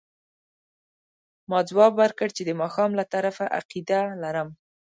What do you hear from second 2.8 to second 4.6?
له طرفه عقیده لرم.